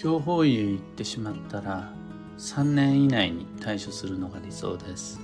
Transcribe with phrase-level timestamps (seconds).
[0.00, 1.92] 強法医へ行ってしまったら
[2.38, 5.20] 3年以内に対処するのが理想です。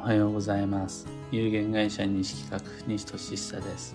[0.00, 1.06] おはようございます。
[1.30, 3.94] 有限会社西企画西俊久です。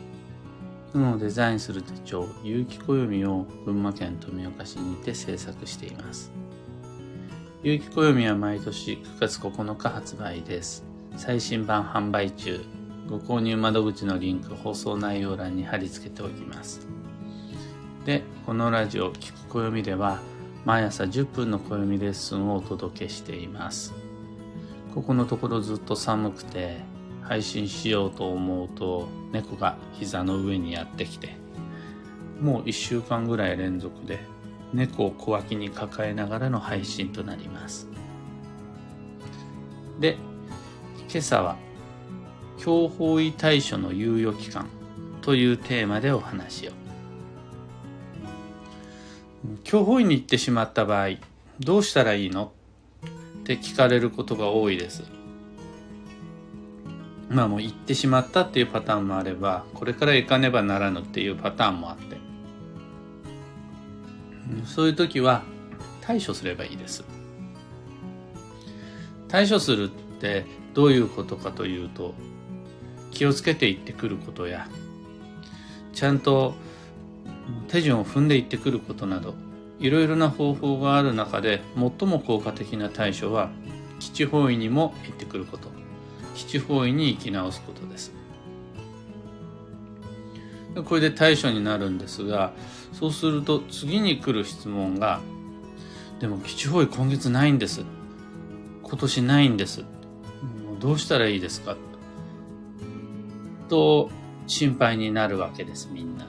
[0.94, 6.32] 運をデザインする手帳有機暦を群馬県富岡市にて制作しています。
[7.64, 10.86] 有機暦は毎年9月9日発売です。
[11.18, 12.64] 最新版販売中。
[13.10, 16.91] ご購入窓口のリンク放送内容欄に貼り付けておきます。
[18.06, 20.20] でこのラジオ「聞く暦」では
[20.66, 23.94] 毎朝10分の暦レッスンをお届けしています。
[24.96, 26.82] ここのところずっと寒くて
[27.22, 31.38] 配信しようと思うと猫が膝の上にやってきて
[32.42, 34.20] もう1週間ぐらい連続で
[34.74, 37.88] 猫を小脇に抱えながらの配信となります。
[40.00, 40.18] で
[41.08, 41.56] 今朝は
[42.58, 44.68] 強法医対処の猶予期間
[45.22, 46.81] というテーマでお話を。
[49.64, 51.10] 強法医に行ってしまった場合
[51.60, 52.52] どうしたらいいの？
[53.40, 55.04] って聞かれることが多いです。
[57.30, 62.18] まあもう行ってしまったっていうパターンもあればこれから行かねばならぬっていうパターンもあって。
[64.66, 65.44] そういう時は
[66.02, 67.04] 対処すればいいです。
[69.28, 72.14] 対処するってどういうことかというと
[73.12, 74.68] 気をつけていってくることや
[75.94, 76.54] ちゃんと
[77.68, 79.34] 手順を踏んでいってくることなど
[79.80, 83.50] いろいろな方法がある中で最も効果的な対処は
[84.00, 85.70] 基地方位にも行ってくること。
[86.36, 88.14] 基地方位に生き直すことです。
[90.86, 92.54] これで対処になるんですが
[92.94, 95.20] そうすると次に来る質問が
[96.20, 97.84] でも基地方位今月ないんです。
[98.84, 99.84] 今年ないんです。
[100.80, 101.76] どうしたらいいですか？
[103.68, 104.10] と
[104.48, 106.26] 心配になるわけですみんな。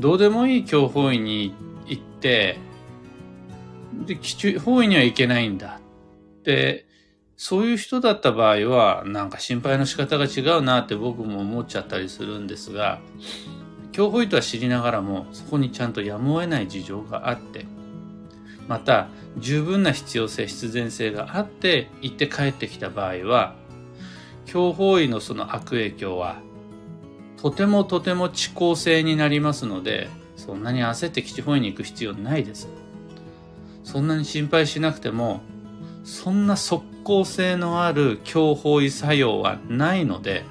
[0.00, 1.54] どうでもいい教法院に
[1.86, 2.58] 行って
[4.06, 5.78] で基地方位には行けないんだ
[6.38, 6.86] って
[7.36, 12.98] そういう人だった場合はなんか心配の仕方が違うなって僕も思っちゃったりするんですが
[13.92, 17.66] 教法医とは知りながらもそこにちゃんとやむを得ない事情があって
[18.68, 23.54] また十分な必要性必然性があって行って帰ってきた場合は
[24.46, 26.40] 強法医のその悪影響は
[27.40, 32.68] とてもとても遅効性になりますのでそんなに焦って基地方医に行く必要ないです
[33.82, 35.40] そんなに心配しなくても
[36.04, 40.44] そんな即効性のある強法医作用はないので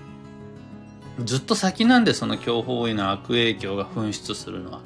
[1.24, 4.82] ずっと先なんでその強法医の悪影響が噴出するのは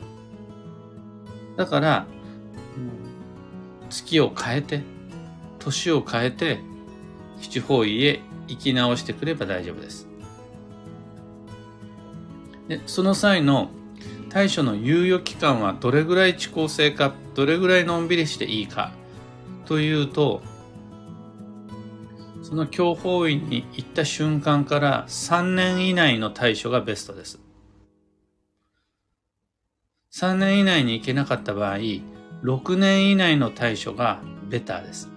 [1.55, 2.05] だから
[3.89, 4.81] 月を変えて
[5.59, 6.59] 年を変えて
[7.41, 10.12] 基地方位へ生き直してくれば大丈夫です。
[12.67, 13.69] でその際の
[14.29, 18.91] 対処の猶予期間はどれぐらい遅効性かどれぐらいのんびりしていいか
[19.65, 20.41] というと
[22.41, 27.39] その強法医に行った瞬間から3年以内の対処がベストです。
[30.11, 31.77] 3年以内に行けなかった場合
[32.43, 35.09] 6年以内の対処がベターです。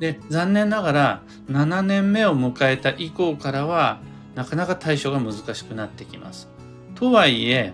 [0.00, 4.00] で、残念ながら7年目を迎えた以降からは
[4.36, 6.48] なかなか対処が難しくなってきます。
[6.94, 7.72] とはいえ、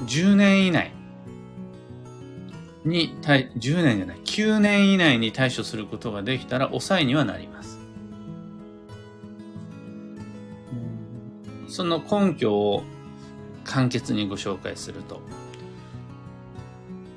[0.00, 0.92] 10年以内
[2.84, 7.78] に対、10年じゃない、9年以内に対処することができたら抑えにはなります。
[11.74, 12.84] その根拠を
[13.64, 15.20] 簡潔にご紹介すると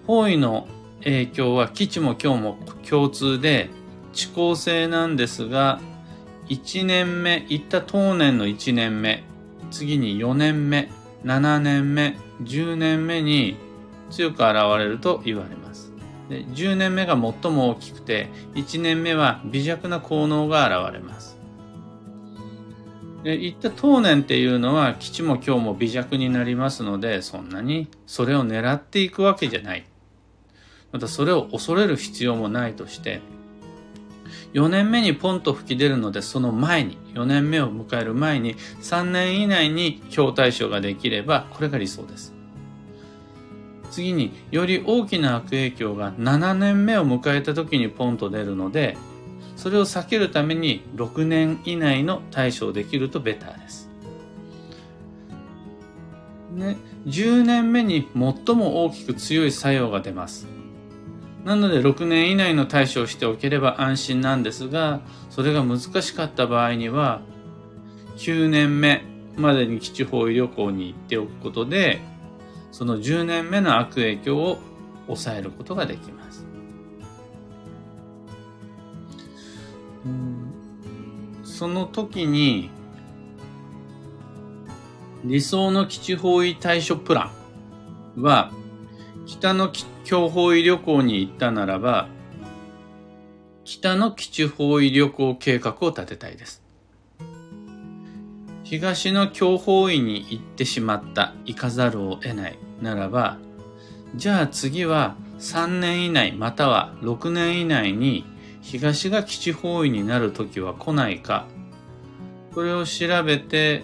[0.07, 0.67] 方位の
[1.03, 2.57] 影響は基地も今日も
[2.89, 3.69] 共通で
[4.15, 5.79] 遅効性なんですが
[6.49, 9.23] 1年目行った当年の1年目
[9.69, 10.89] 次に4年目
[11.23, 13.57] 7年目10年目に
[14.09, 15.91] 強く現れると言われます。
[16.29, 21.37] で10年目が最も大きくて1年目は微弱な効能が現れます。
[23.23, 29.85] で言った当年っていうのは基地も今日も微弱になりますのでそんなにそれを狙っていくわけじゃない。
[30.91, 33.19] またそれを恐れる必要もないとして
[34.53, 42.33] 4年目にポンと吹き出るのでその前に4年目を迎える前に3年以内に強対処ができればこれが理想です
[43.91, 48.97] 次により大きな悪影響が7年目を迎えた時にポンと出るので
[49.57, 53.89] それを避けるために6年以内の対処できるとベターです。
[56.53, 60.47] ね、10年目に最も大きく強い作用が出ます。
[61.47, 64.99] なので6年以内の対処をしておければ安心なんですが、
[65.29, 67.21] それが難しかった場合には、
[68.17, 69.05] 9年目
[69.37, 72.01] までに基地方位旅行に行っておくことで、
[72.73, 74.59] その10年目の悪影響を
[75.05, 76.45] 抑えることができます。
[81.45, 82.69] その時に、
[85.23, 87.31] 理想の基地方位対処プラ
[88.17, 88.51] ンは、
[89.27, 89.71] 北の
[90.05, 92.07] 強方位旅行に行ったならば、
[93.65, 96.63] 北の基地方位旅行計画を立てたいです。
[98.63, 103.37] 東の強方位に行ってしまった、行かざるを得ないならば、
[104.15, 108.25] じゃあ次は3年以内または6年以内に
[108.61, 111.47] 東が基地方位になる時は来ないか、
[112.53, 113.83] これを調べて、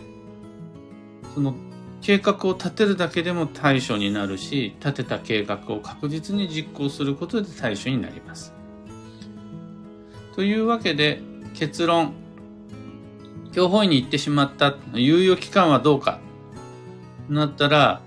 [1.33, 1.53] その
[2.03, 8.53] 計画を立てるだけでも対処になるし、立てた計画を確実に実行することで対処になります。
[10.35, 11.21] というわけで
[11.53, 12.13] 結論、
[13.53, 16.19] 教法院に行ってしまった猶予期間はどうか
[17.29, 18.01] なったら、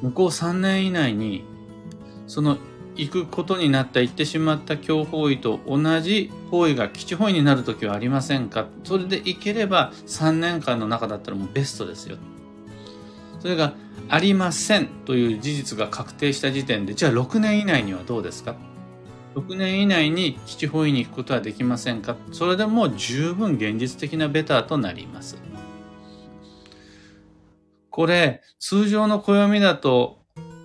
[0.00, 1.44] 向こう3年以内に、
[2.28, 2.56] その
[2.94, 12.16] 行くことになった行ってしまった教法医と同じ方位が基地方位になるときはありませんかそれで行ければ3年間の中だったらもうベストですよ。
[13.40, 13.74] それが
[14.08, 18.54] ありませんという事実が確定した時点で、じゃあ6年以内にはどうですか
[19.34, 22.16] ?6 年以内に基地方位に行くことはできませんか？
[22.32, 25.36] それでも十分現実的なベターとなります。
[27.90, 30.18] これ、通常の暦だと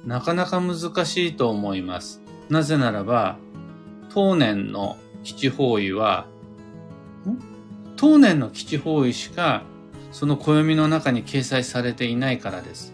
[0.06, 2.22] なかなか難しいと思います。
[2.50, 3.38] なぜならば、
[4.14, 6.28] 当年の基地方位は、
[7.96, 9.64] 当年の基地方位しか
[10.12, 12.94] その暦の中に掲載されていないからです。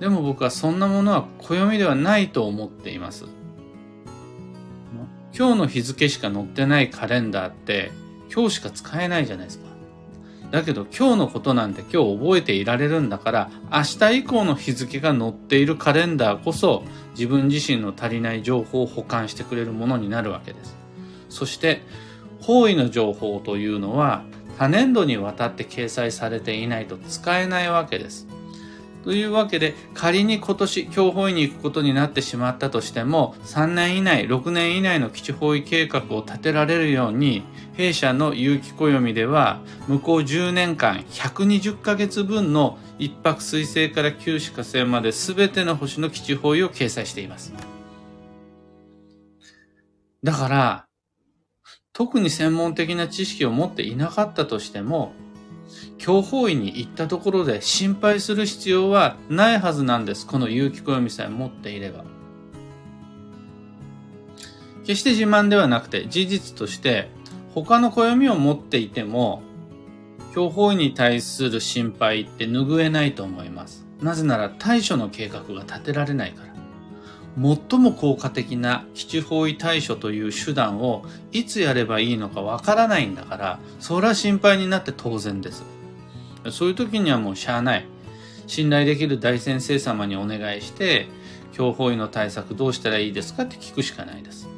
[0.00, 3.24] でも僕はそんなものは暦ではないと思っています。
[5.36, 7.92] 今日の日付しか載ってないカレンダーって
[8.34, 9.68] 今日しか使えないじゃないですか。
[10.50, 20.76] だけど今日のことなんて今日覚えていられるんだから明日以降の日付が載っているカレンダーこそ自分自身の足りない情報を保管してくれるものになるわけです。
[21.28, 21.82] そして
[22.40, 24.24] 方位の情報というのは
[24.58, 28.26] 多年度にわたって掲載されていないと使えないわけです。
[29.04, 37.44] というわけで、仮に今年、教法医に行くことになってしまったとしても、3年以内、6年以内の基地方位計画を立てられるように、
[37.74, 47.54] 弊社の有機暦では、向こう10年間、120ヶ月分の一泊水星から九死火星まで全ての星の基地方位を掲載しています。
[50.24, 50.87] だから、
[51.98, 55.14] 特に専門的な知識を持っていなかったとしても、
[55.98, 60.24] 強法医に行ったところで心配する必要はないはずなんです。
[60.24, 62.04] この有機暦さえ持っていれば。
[64.86, 67.10] 決して自慢ではなくて事実として
[67.52, 69.42] 他の暦を持っていても
[70.32, 73.84] 強法医に対する心配って拭えないと思います。
[74.00, 76.47] なぜなら対処の計画が立てられないから。
[77.36, 85.64] 最も効果的な基地方位対処という手段をいつやればいいのかわからないんだから、それは心配になって当然です。
[86.50, 87.86] そういう時にはもうしゃあない。
[88.46, 91.06] 信頼できる大先生様にお願いして、
[91.52, 94.48] 強法医の対策どうしたらいいですかって聞くしかないです。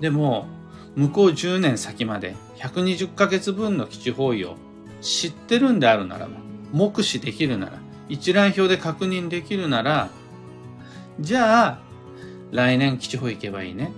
[0.00, 0.46] でも、
[0.94, 4.56] 向こう10年先まで120ヶ月分の基地方位を
[5.00, 6.32] 知ってるんであるならば、
[6.72, 7.72] 目視できるなら、
[8.08, 10.08] 一覧表で確認できるなら、
[11.20, 11.78] じゃあ、
[12.50, 13.92] 来年基地方行けばいいね。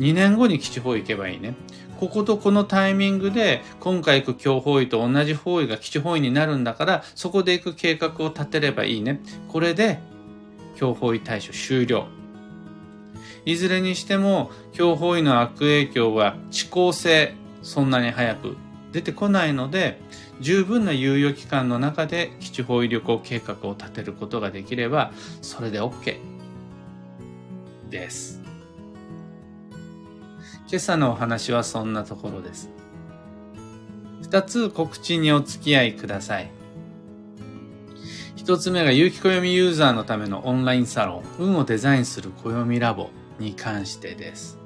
[0.00, 1.54] 2年後に基地方行けばいいね。
[1.98, 9.20] こことこのタイミングで今回行く強方位と同じ方位が基地方位になるんだからそこで行く計画を立てればいいね。
[9.48, 9.98] これで
[10.76, 12.06] 強方位対処終了。
[13.44, 18.56] いずれにしても強方位の悪影響は遅効性そんなに早く
[18.92, 20.00] 出てこないので
[20.40, 26.37] 十分な猶予期間の中で基地方位旅行計画を立てることができればそれで OK。
[27.88, 28.40] です。
[30.68, 32.68] 今朝のお話はそんなところです。
[34.22, 36.50] 二つ告知にお付き合いください。
[38.36, 44.58] 一つ目が有機暦ユーザーのためのオンラインサロン、運をデザインする暦ラボに関してです。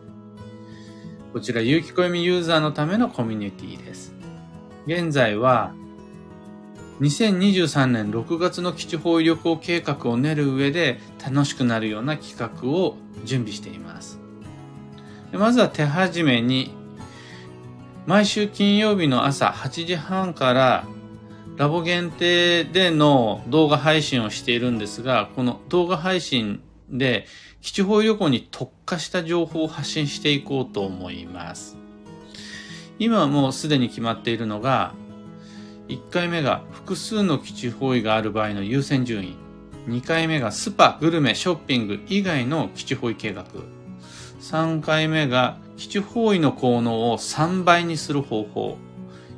[1.33, 4.14] こちら有機暦ユーザーのためのコミュニティです。
[4.87, 5.73] 現在は
[7.01, 14.21] 2023年6月の基地方位旅行計画を練る上で楽しくなるような企画を準備しています。
[15.33, 16.75] まずは手始めに
[18.07, 20.85] 毎週金曜日の朝8時半から
[21.57, 27.27] ラボ限定での動画配信をしているんですが、この動画配信で
[27.61, 31.77] 基地方位旅行に特化した情報を発信していこうと思います。
[32.99, 34.95] 今はもうすでに決まっているのが、
[35.89, 39.37] 1回目が複数の基地方位がある場合の優先順位。
[39.89, 43.45] 2回目がスパ、グルメ、ショッピング以外の基地方位計画。
[44.41, 48.79] 3回目が基地方位の効能を3倍にする方法。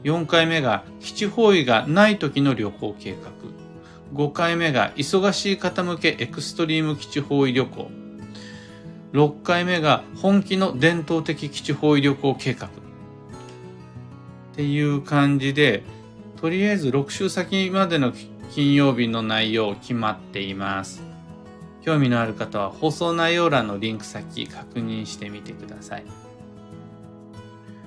[0.02, 3.30] 4回目が基地方位がない時の旅行計画。
[4.14, 7.90] 5回目が忙しい方向けエクストリーム基地方位旅行。
[9.12, 12.66] 6回目が本気の伝統的基地方位旅行計画。
[12.66, 12.70] っ
[14.56, 15.82] ていう感じで、
[16.44, 18.12] とりあえず6週先までの
[18.50, 21.02] 金曜日の内容決まっています。
[21.80, 26.04] 興味のある方は放送内容欄のリンク先確認してみてください。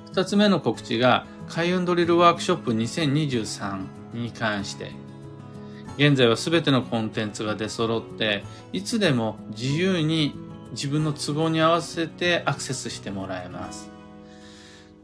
[0.07, 4.89] 二つ目の告知が開運ドリルワークショップ2023に関して、
[5.97, 10.33] 現在は全てのコンテンツが出揃って、いつでも自由に
[10.71, 13.91] 自分の都合に合わせてアクセスしてもらえます。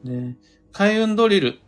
[0.04, 0.34] で、
[0.72, 1.60] 開運ドリル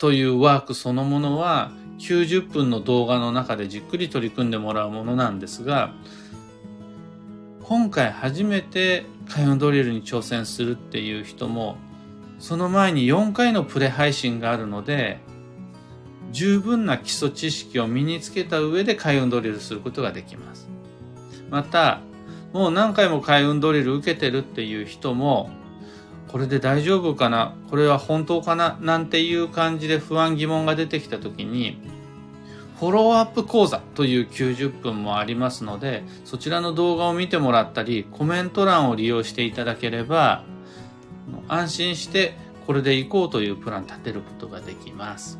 [0.00, 5.92] というワークそのものは90分の動画の中でじっくり取り組んでもらうものなんですが、
[7.62, 11.76] 今回初めて開運ドリルに挑戦するっていう人も、
[12.38, 15.18] その前に4回のプレ配信があるので、
[16.32, 20.70] 十分な基礎知識を身につけた上で開運ドリルすることができます。
[21.50, 22.00] また、
[22.54, 25.50] もう何回も開運ドリル受けてるっていう人も、
[26.30, 27.54] これで大丈夫かな？
[27.70, 28.78] これは本当かな？
[28.80, 31.80] なんていう感じで不安疑問が出てきた時に、
[32.78, 40.44] フォローアップ講座という90分もありますので、そちらの動画を見てもらったり、コメント欄を利用していただければ、
[41.48, 42.34] 安心して
[42.66, 45.38] これで行こうというプラン立てることができます。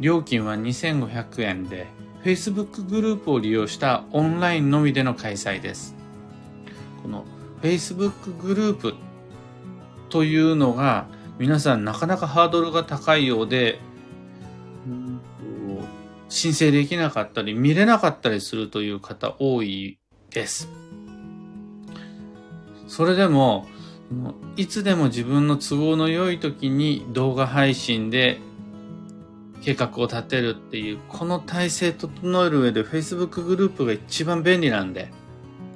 [0.00, 1.88] 料金は2500円で、
[2.24, 5.94] Facebook グループを利用したオンラインのみでの開催です。
[7.02, 7.26] この
[7.60, 8.94] Facebook グループ
[10.12, 11.06] というのが
[11.38, 13.80] 皆さんなかなかハードルが高いようで、
[16.28, 19.98] 申請できなかったり見れなかったりするという方多い
[20.30, 20.68] です。
[22.86, 23.66] それでも、
[24.56, 28.38] いつでも自分の都合の良い時に動画配信で
[29.62, 35.10] 計画を立てるっていう、この体制整える上で Facebook グループが一番便利なんで、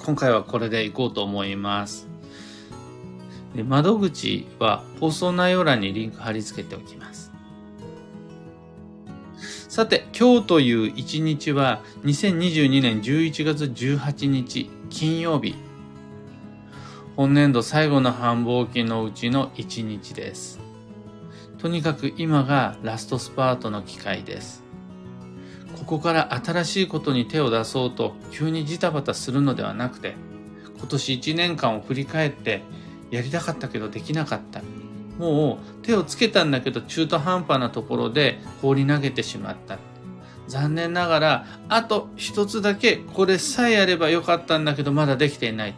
[0.05, 2.06] 今回はこれでいこうと思います。
[3.57, 7.33] で窓口は放送内容欄にリンク貼り付けておきます。
[9.69, 15.55] さて、今日という一日は2022年11月18日金曜日。
[17.17, 20.61] 本年度最後の繁忙期のうちの一日です。
[21.59, 24.63] とにかく今がラストスパートの機会です。
[25.79, 30.15] ここから新しいことに手を出そうと急にジタバタするのではなくて、
[30.79, 32.63] 今年1年間を振り返って
[33.11, 34.63] やりたかったけどできなかった。
[35.19, 39.79] もう手をつけたんだけど中途半端なところで放り投げてしまった。
[40.49, 45.75] 残念ながら、あと一つだけこれさえやればよかったんだけどまだできていない。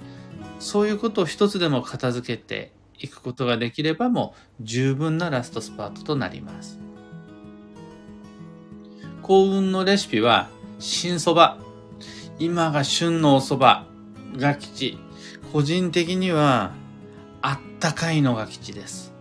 [0.59, 6.79] そういうことを一つでも片付けていくことができればもう十分なラストスパートとなります。
[9.23, 11.65] 幸運のレシピは新蕎麦。
[12.41, 14.99] 今が旬のお蕎麦が吉。
[15.53, 16.73] 個人的には
[17.43, 19.13] あったかいのが基地です。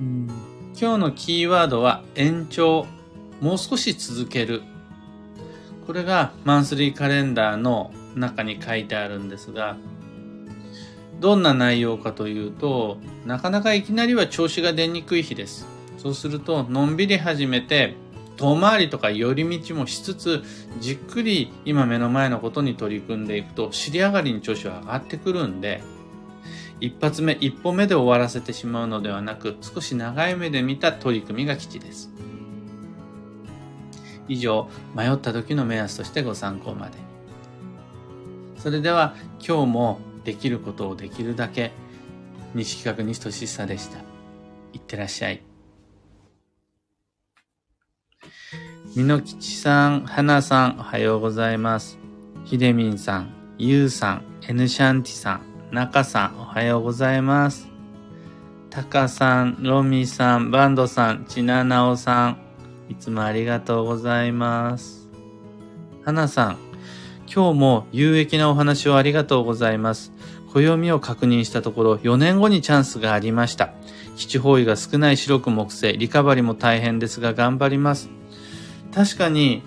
[0.00, 2.86] 今日のキーワードは延長。
[3.40, 4.62] もう少し続ける。
[5.86, 9.76] これがマンスリーカレンダーの中に書いてあるんですが、
[11.20, 15.66] どんな内容かというと、なかなかいきなりは調子が出にくい日です。
[15.96, 17.96] そうすると、のんびり始めて、
[18.38, 20.42] 遠回りとか寄り道もしつつ、
[20.80, 25.82] じっくり今目の前のことに取り組んでいくと、尻上がりに調子は上がってくるんで、
[26.80, 32.10] 一発目、一歩目で終わらせてしまうのではなく、少し長い目で見た取り組みが基地です。
[34.28, 36.92] 以上、迷った時の目安としてご参考まで。
[38.58, 41.72] それでは、今日もできることをできるだけ、
[42.54, 43.98] 西企画西俊久でした。
[44.72, 45.47] いってらっしゃい。
[48.96, 51.98] みのきちさん、はなさん、おはようございます。
[52.44, 55.34] ひでみんさん、ゆうさん、エヌシャンティさ
[55.70, 57.68] ん、なかさん、おはようございます。
[58.70, 62.38] たかさん、ロミさん、バンドさん、ちななおさん、
[62.88, 65.08] いつもありがとうございます。
[66.04, 66.58] はなさん、
[67.32, 70.12] 今日も有益なお話をありがとうございます。
[70.50, 73.74] 暦を確認したところ、4年後にチャンスがありました。
[74.16, 78.17] 基地方位が少ない白く木星、リカバリも大変ですが頑張ります。
[78.98, 79.62] 確かに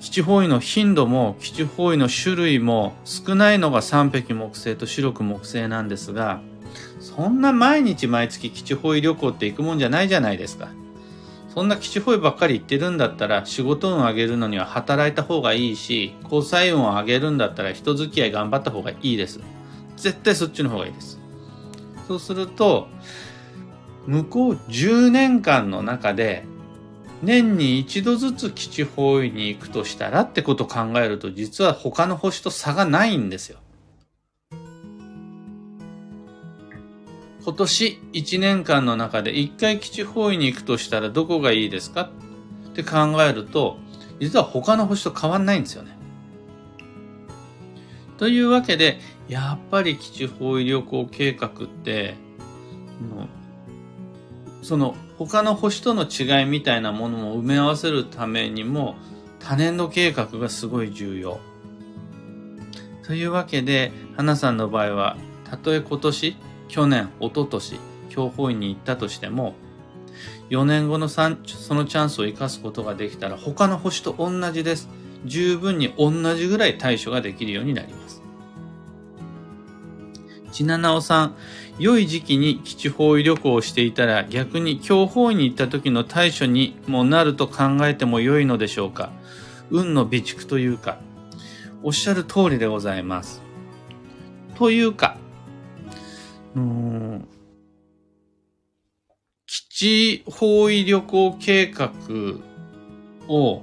[0.00, 6.40] 基地方位の頻度も基地方位の種類も少ないのが三匹木星と白く木星なんですが
[6.98, 10.70] そんな毎日毎月基地方位旅行って行くもんじゃないじゃないですか。
[11.54, 19.40] そんな基地方位ばっかり行ってるんだったら仕事運を上げるのには働いた方がいいし、交際運を上げるんだったら人付き合い頑張った方がいいです。
[19.96, 21.18] 絶対そっちの方がいいです。
[22.06, 22.88] そうすると、
[24.06, 26.44] 向こう10年間の中で
[27.22, 33.58] 年に一度ずつ基地方位に行くとしたらってことを考えると実は他の星と差がないんですよ。
[37.42, 42.10] 今年1年間の中で1回基地方位に行くとしたらどこがいいですか
[42.68, 43.78] って考えると
[44.20, 45.96] 実は他の星と変わんないんですよね。
[48.18, 48.98] というわけで
[49.28, 52.14] やっぱり基地方位旅行計画って
[54.62, 58.96] その他の星との違いみたいなものも埋め合わせるためにも
[59.38, 61.40] 多年度計画がすごい重要。
[63.02, 66.36] というわけで、花さんの場合は、たとえ今年、
[66.68, 69.54] 去年、一昨年、教法院に行ったとしても、
[70.50, 74.88] 4年後のそのチャンスを生かすことができたら他の星と同じです。
[75.24, 78.22] 十分に同じぐらい対処ができるようになります。
[80.52, 81.36] ちななおさん、
[81.80, 89.10] 良い時期に基地方位旅行をしていたら逆に強方位に行った時の対処にもなると考えても良いのでしょうか？
[89.70, 90.98] 運の備蓄というか、
[91.82, 93.40] おっしゃる通りでございます。
[94.56, 95.16] というか、
[96.54, 97.28] うん
[99.46, 101.90] 基地方位旅行計画
[103.26, 103.62] を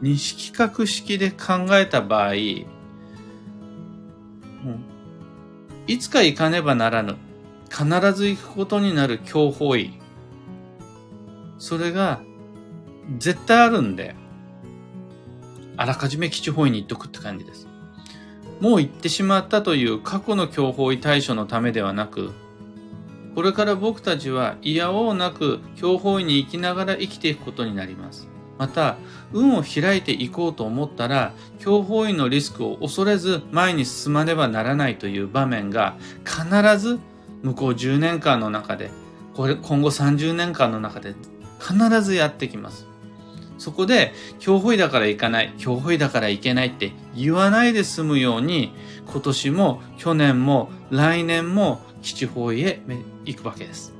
[0.00, 2.34] 西企画式で考えた場合、
[5.86, 7.16] いつか行かねばならぬ。
[7.70, 9.98] 必ず行くことになる強法医。
[11.58, 12.20] それが
[13.18, 14.14] 絶対あるんで、
[15.76, 17.66] あらかじめ基地方位に行っとくって感じです。
[18.60, 22.32] もう行ってしまったという過去の強法医対処のためではなく、
[23.34, 28.28] これから僕たちは嫌おうなく強法医に生きながら生きていくことになります。
[28.62, 28.96] また、
[29.32, 37.00] 運を開いていこうと思ったら、強法医のリスクを恐れず前に進まねばならないという場面が必ず
[37.42, 38.92] 向こう10年間の中で、
[39.34, 41.16] これ今後30年間の中で
[41.58, 42.86] 必ずやってきます。
[43.58, 48.72] そこで、強法医だから行かない、強法医だから行けないって言わないで済むように、
[49.10, 52.80] 今年も去年も来年も基地方位へ
[53.24, 53.92] 行くわけです。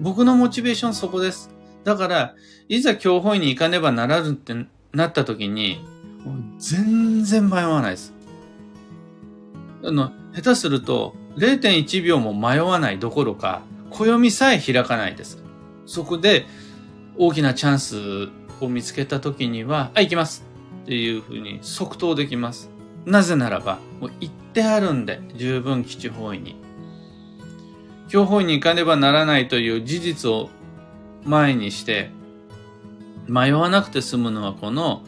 [0.00, 1.51] 僕のモチベーションそこです。
[1.84, 2.34] だから、
[2.68, 4.54] いざ教本に行かねばならぬって
[4.92, 5.84] なった時に、
[6.58, 8.12] 全然迷わないです。
[9.84, 15.42] あの、下手すると0.1秒も迷わないどころか、暦さえ開かないです。
[15.86, 16.46] そこで
[17.18, 18.28] 大きなチャンス
[18.60, 20.44] を見つけた時には、あ、行きます
[20.84, 22.70] っていうふうに即答できます。
[23.04, 26.56] なぜならば、もう行ってあるんで、十分基地方位に。
[28.08, 30.50] 教法院に行かねばならないという事実を
[31.24, 32.10] 前にして
[33.28, 35.02] 迷わなくて済むのはこの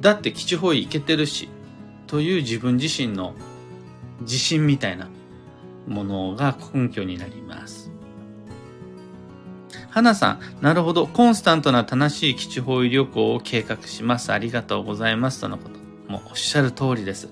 [0.00, 1.48] だって基地方位行けてるし
[2.06, 3.34] という自分自身の
[4.20, 5.08] 自信みたいな
[5.86, 7.90] ものが根拠になります。
[9.90, 11.06] 花さん、なるほど。
[11.06, 14.32] コンスタントな正しい基地方位旅行を計画します。
[14.32, 15.40] ありがとうございます。
[15.40, 15.80] とのこと。
[16.10, 17.28] もうおっしゃる通りです。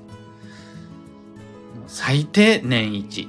[1.86, 3.28] 最低年一。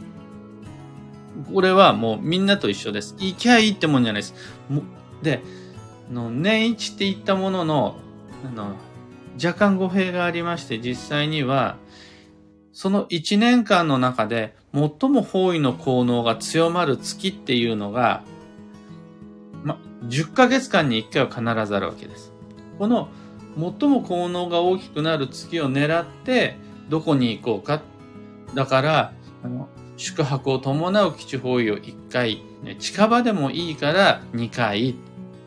[1.53, 3.15] これはもうみんなと一緒です。
[3.19, 4.35] 行きゃいいってもんじゃないです。
[5.21, 5.41] で、
[6.11, 7.95] の年一って言ったものの、
[8.45, 8.75] あの、
[9.43, 11.77] 若干語弊がありまして、実際には、
[12.73, 18.23] その1年間の中で最も方位の効能が強まる月っていうのが、
[19.63, 22.31] ま、10ヶ月間に1回は必ずあるわけです。
[22.77, 23.09] この
[23.57, 27.81] 最も効能が大きくなる月を狙ってどこに行こうか。
[28.55, 32.41] だから、あの宿泊を伴う基地方位を1回、
[32.79, 34.95] 近場でもいいから2回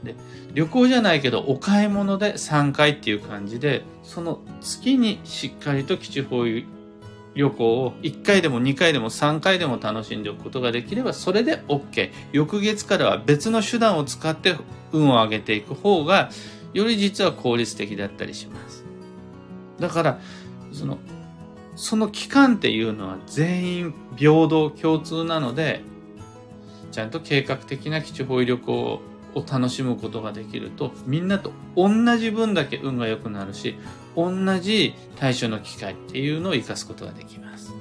[0.04, 0.14] で
[0.54, 6.44] 旅行じゃないけどお買い物で3回っていう感じでその月にしっかりと基地方
[7.34, 14.56] 旅行を1回でも2回でも3回でも楽しんでおくことができればそれで OK 翌月からは別の手段を使って
[14.92, 16.30] 運を上げていく方が
[16.74, 18.84] より実は効率的だったりします。
[19.78, 20.20] だから
[20.72, 20.98] その
[21.74, 25.82] その期間っていうのは全員平等共通なので
[26.90, 29.02] ちゃんと計画的な基地方位旅行を
[29.34, 33.76] を楽しむことができるとみんなと同じ分だけ運が良くなるし
[34.16, 37.72] 同じ対処の機会っていうのを活かすことができます。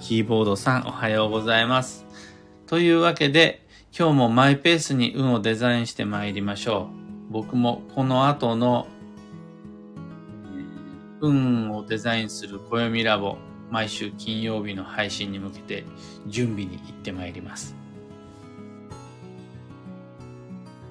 [0.00, 2.04] キーボードさんおはようございます。
[2.66, 6.90] というわけで今日もマイペースに運をデザインして参りましょ
[7.30, 7.32] う。
[7.32, 8.86] 僕もこの後の
[11.20, 13.38] 運をデザインする暦ラボ
[13.70, 15.84] 毎週金曜日の配信に向けて
[16.26, 17.74] 準備に行ってまいります。